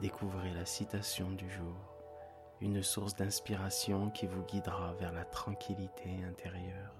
[0.00, 1.76] découvrez la citation du jour,
[2.60, 6.94] une source d'inspiration qui vous guidera vers la tranquillité intérieure.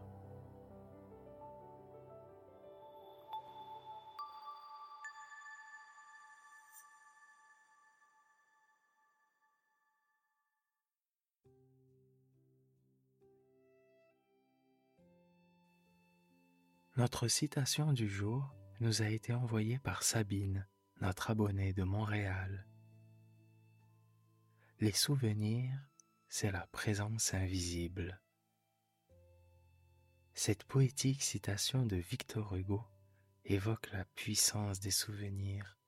[16.97, 20.67] Notre citation du jour nous a été envoyée par Sabine,
[21.03, 22.67] notre abonnée de Montréal.
[24.79, 25.73] Les souvenirs,
[26.29, 28.21] c'est la présence invisible.
[30.35, 32.85] Cette poétique citation de Victor Hugo
[33.47, 35.79] évoque la puissance des souvenirs,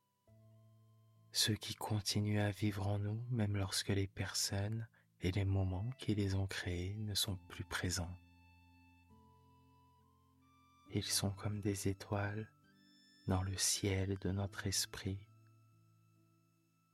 [1.33, 4.89] ceux qui continuent à vivre en nous même lorsque les personnes
[5.21, 8.17] et les moments qui les ont créés ne sont plus présents.
[10.95, 12.51] Ils sont comme des étoiles
[13.27, 15.28] dans le ciel de notre esprit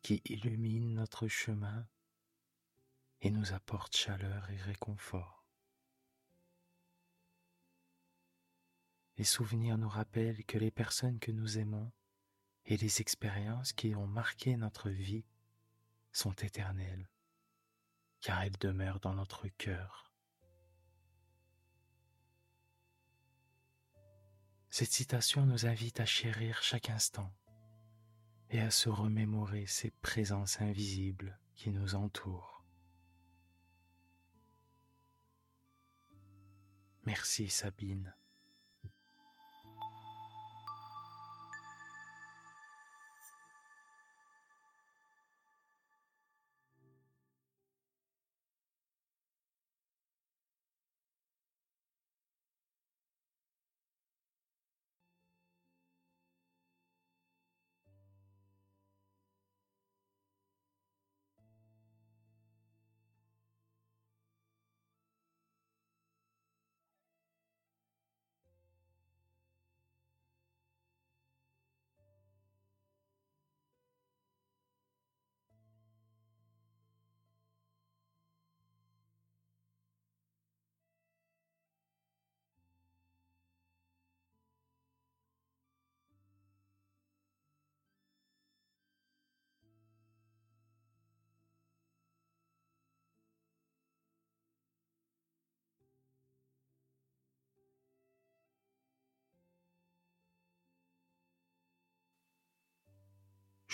[0.05, 1.89] qui illuminent notre chemin
[3.23, 5.47] et nous apportent chaleur et réconfort.
[9.17, 11.91] Les souvenirs nous rappellent que les personnes que nous aimons
[12.67, 15.25] et les expériences qui ont marqué notre vie
[16.13, 17.09] sont éternelles,
[18.21, 20.13] car elles demeurent dans notre cœur.
[24.69, 27.33] Cette citation nous invite à chérir chaque instant
[28.51, 32.65] et à se remémorer ces présences invisibles qui nous entourent.
[37.05, 38.15] Merci Sabine.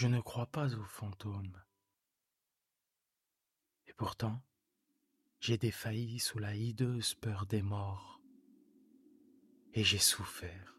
[0.01, 1.63] Je ne crois pas aux fantômes.
[3.87, 4.41] Et pourtant,
[5.41, 8.19] j'ai défailli sous la hideuse peur des morts.
[9.75, 10.79] Et j'ai souffert.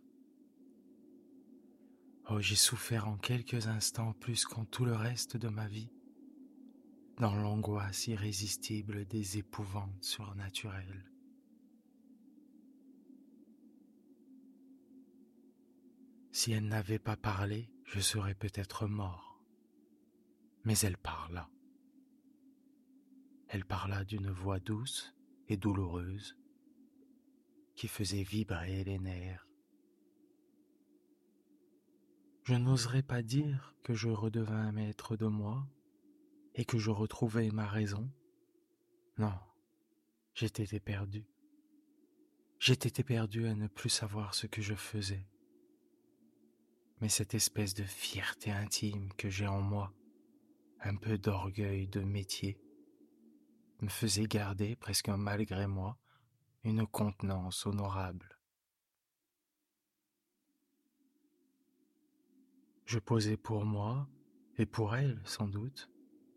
[2.31, 5.91] Oh, j'ai souffert en quelques instants plus qu'en tout le reste de ma vie,
[7.17, 11.05] dans l'angoisse irrésistible des épouvantes surnaturelles.
[16.31, 19.41] Si elle n'avait pas parlé, je serais peut-être mort.
[20.63, 21.49] Mais elle parla.
[23.47, 25.13] Elle parla d'une voix douce
[25.49, 26.37] et douloureuse
[27.75, 29.47] qui faisait vibrer les nerfs.
[32.43, 35.67] Je n'oserais pas dire que je redevins maître de moi
[36.55, 38.11] et que je retrouvais ma raison.
[39.17, 39.37] Non,
[40.33, 41.25] j'étais perdu.
[42.59, 45.27] J'étais perdu à ne plus savoir ce que je faisais
[47.01, 49.91] mais cette espèce de fierté intime que j'ai en moi,
[50.81, 52.59] un peu d'orgueil de métier,
[53.81, 55.97] me faisait garder, presque malgré moi,
[56.63, 58.37] une contenance honorable.
[62.85, 64.07] Je posais pour moi,
[64.57, 65.89] et pour elle sans doute,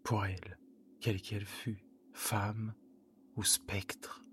[0.03, 0.59] pour elle,
[1.01, 1.85] quelle qu'elle fût,
[2.15, 2.75] femme
[3.37, 4.25] ou spectre.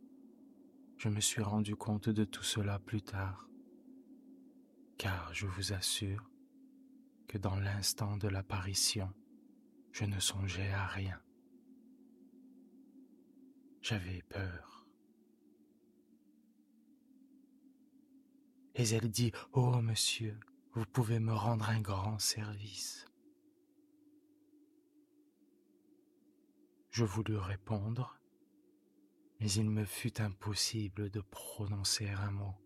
[0.98, 3.51] Je me suis rendu compte de tout cela plus tard
[5.02, 6.30] car je vous assure
[7.28, 9.12] que dans l'instant de l'apparition,
[9.92, 11.20] je ne songeais à rien.
[13.82, 14.86] J'avais peur.
[18.76, 20.40] Et elle dit, Oh monsieur,
[20.74, 23.08] vous pouvez me rendre un grand service.
[26.92, 28.20] Je voulus répondre,
[29.40, 32.61] mais il me fut impossible de prononcer un mot.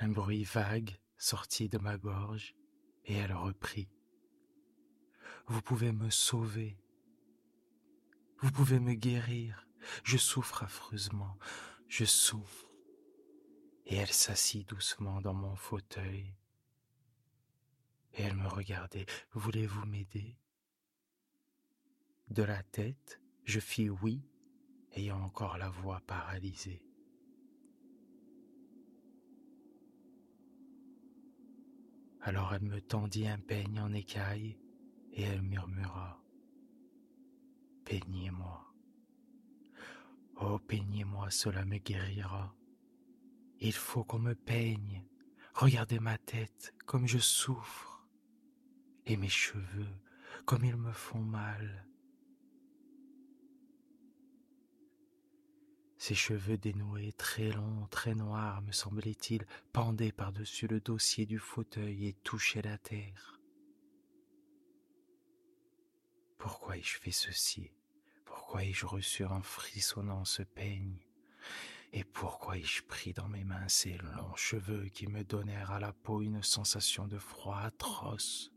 [0.00, 2.54] Un bruit vague sortit de ma gorge
[3.04, 3.88] et elle reprit.
[5.48, 6.78] Vous pouvez me sauver.
[8.38, 9.66] Vous pouvez me guérir.
[10.04, 11.36] Je souffre affreusement.
[11.88, 12.70] Je souffre.
[13.86, 16.32] Et elle s'assit doucement dans mon fauteuil.
[18.12, 19.06] Et elle me regardait.
[19.32, 20.38] Voulez-vous m'aider?
[22.28, 24.22] De la tête, je fis oui,
[24.92, 26.87] ayant encore la voix paralysée.
[32.28, 34.58] Alors elle me tendit un peigne en écaille
[35.12, 36.20] et elle murmura
[37.86, 38.66] Peignez-moi.
[40.38, 42.54] Oh, peignez-moi, cela me guérira.
[43.60, 45.06] Il faut qu'on me peigne.
[45.54, 48.06] Regardez ma tête, comme je souffre.
[49.06, 49.96] Et mes cheveux,
[50.44, 51.87] comme ils me font mal.
[56.08, 59.44] Ses cheveux dénoués, très longs, très noirs, me semblait-il,
[59.74, 63.38] pendaient par-dessus le dossier du fauteuil et touchaient la terre.
[66.38, 67.72] Pourquoi ai-je fait ceci?
[68.24, 70.96] Pourquoi ai-je reçu en frissonnant ce peigne?
[71.92, 75.92] Et pourquoi ai-je pris dans mes mains ces longs cheveux qui me donnèrent à la
[75.92, 78.50] peau une sensation de froid atroce?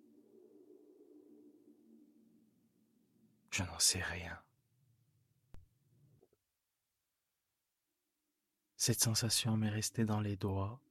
[3.50, 4.39] Je n'en sais rien.
[8.83, 10.81] Cette sensation m'est restée dans les doigts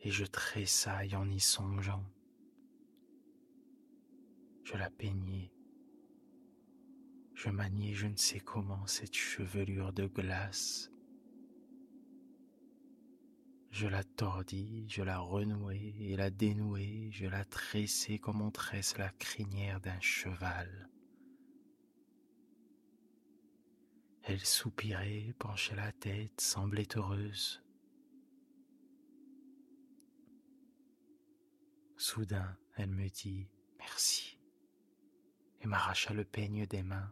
[0.00, 2.02] et je tressaille en y songeant.
[4.64, 5.52] Je la peignais.
[7.34, 10.90] Je maniais je ne sais comment cette chevelure de glace.
[13.72, 18.96] Je la tordis, je la renouai et la dénouai, je la tressai comme on tresse
[18.96, 20.88] la crinière d'un cheval.
[24.30, 27.64] Elle soupirait, penchait la tête, semblait heureuse.
[31.96, 33.48] Soudain, elle me dit
[33.78, 34.38] merci
[35.62, 37.10] et m'arracha le peigne des mains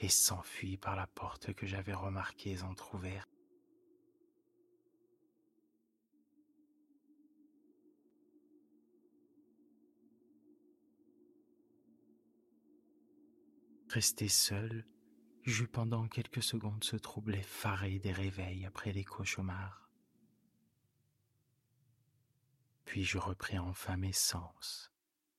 [0.00, 3.30] et s'enfuit par la porte que j'avais remarquée entr'ouverte.
[13.90, 14.84] Resté seul,
[15.44, 19.90] J'eus pendant quelques secondes ce trouble effaré des réveils après les cauchemars.
[22.84, 24.92] Puis je repris enfin mes sens.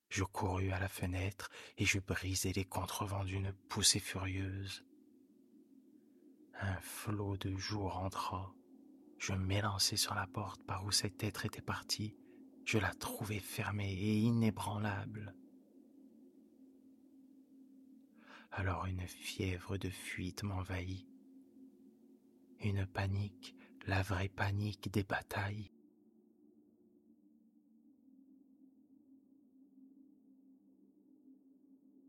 [0.09, 4.83] Je courus à la fenêtre et je brisai les contrevents d'une poussée furieuse.
[6.59, 8.53] Un flot de jour entra.
[9.19, 12.17] Je m'élançai sur la porte par où cet être était parti.
[12.65, 15.33] Je la trouvai fermée et inébranlable.
[18.55, 21.07] Alors une fièvre de fuite m'envahit.
[22.59, 23.55] Une panique,
[23.87, 25.71] la vraie panique des batailles.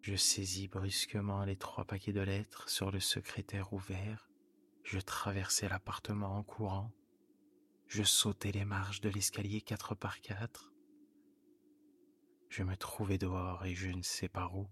[0.03, 4.29] Je saisis brusquement les trois paquets de lettres sur le secrétaire ouvert.
[4.83, 6.93] Je traversai l'appartement en courant.
[7.87, 10.75] Je sautai les marches de l'escalier quatre par quatre.
[12.51, 14.69] Je me trouvai dehors et je ne sais par où.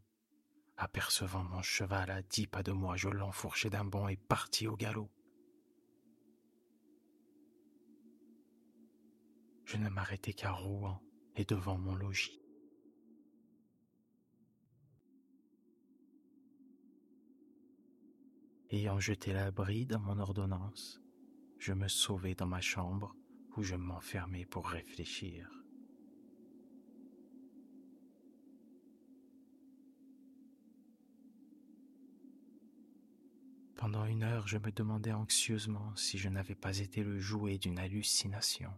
[0.85, 4.75] Apercevant mon cheval à dix pas de moi, je l'enfourchai d'un bond et partis au
[4.75, 5.09] galop.
[9.65, 11.01] Je ne m'arrêtai qu'à Rouen
[11.37, 12.43] et devant mon logis.
[18.71, 21.01] Ayant jeté la bride à mon ordonnance,
[21.61, 23.15] je me sauvai dans ma chambre
[23.57, 25.62] où je m'enfermai pour réfléchir.
[33.83, 37.81] Pendant une heure, je me demandais anxieusement si je n'avais pas été le jouet d'une
[37.81, 38.73] hallucination.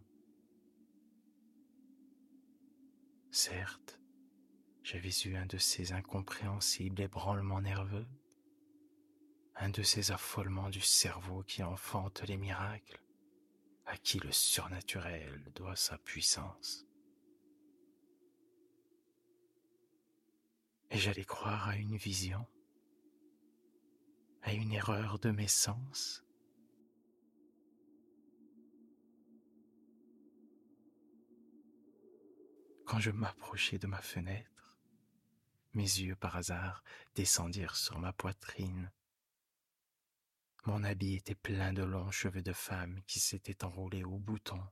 [3.30, 4.00] Certes,
[4.82, 8.06] j'avais eu un de ces incompréhensibles ébranlements nerveux,
[9.56, 12.99] un de ces affolements du cerveau qui enfantent les miracles,
[13.84, 16.87] à qui le surnaturel doit sa puissance.
[20.90, 22.46] Et j'allais croire à une vision
[24.44, 26.22] à une erreur de mes sens.
[32.84, 34.78] Quand je m'approchai de ma fenêtre,
[35.72, 36.84] mes yeux par hasard
[37.14, 38.92] descendirent sur ma poitrine.
[40.66, 44.62] Mon habit était plein de longs cheveux de femme qui s'étaient enroulés au bouton.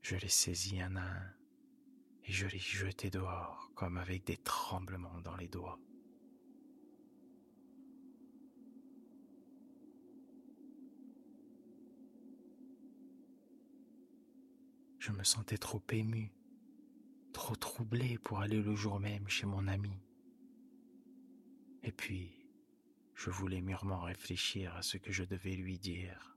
[0.00, 1.41] Je les saisis un à un
[2.24, 5.78] et je l'ai jeté dehors comme avec des tremblements dans les doigts.
[14.98, 16.32] Je me sentais trop ému,
[17.32, 19.98] trop troublé pour aller le jour même chez mon ami.
[21.82, 22.42] Et puis,
[23.14, 26.31] je voulais mûrement réfléchir à ce que je devais lui dire.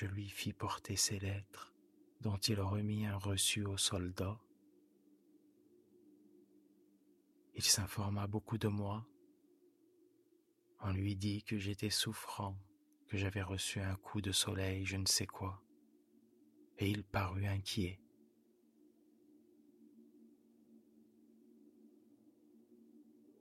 [0.00, 1.74] Je lui fis porter ses lettres,
[2.20, 4.40] dont il remit un reçu au soldat.
[7.56, 9.04] Il s'informa beaucoup de moi.
[10.82, 12.56] On lui dit que j'étais souffrant,
[13.08, 15.60] que j'avais reçu un coup de soleil, je ne sais quoi,
[16.78, 17.98] et il parut inquiet.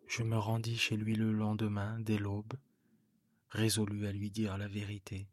[0.08, 2.56] Je me rendis chez lui le lendemain, dès l'aube,
[3.52, 5.30] résolu à lui dire la vérité.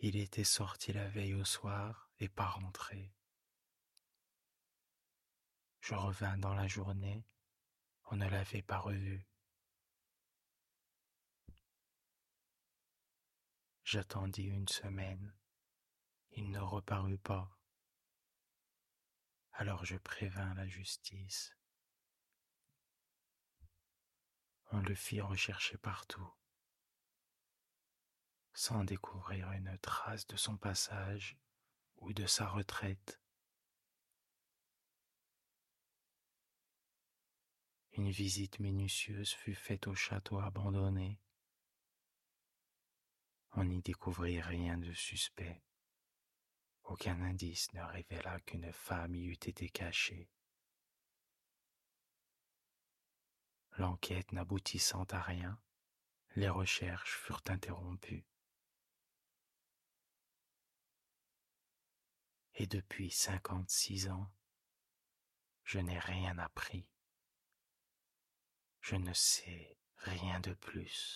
[0.00, 3.12] Il était sorti la veille au soir et pas rentré.
[5.80, 7.26] Je revins dans la journée,
[8.10, 9.26] on ne l'avait pas revu.
[13.82, 15.34] J'attendis une semaine,
[16.32, 17.58] il ne reparut pas.
[19.52, 21.56] Alors je prévins la justice.
[24.70, 26.30] On le fit rechercher partout,
[28.58, 31.38] sans découvrir une trace de son passage
[31.98, 33.20] ou de sa retraite.
[37.92, 41.20] Une visite minutieuse fut faite au château abandonné.
[43.52, 45.62] On n'y découvrit rien de suspect.
[46.82, 50.28] Aucun indice ne révéla qu'une femme y eût été cachée.
[53.76, 55.62] L'enquête n'aboutissant à rien,
[56.34, 58.26] les recherches furent interrompues.
[62.60, 64.28] Et depuis cinquante-six ans,
[65.62, 66.88] je n'ai rien appris.
[68.80, 71.14] Je ne sais rien de plus.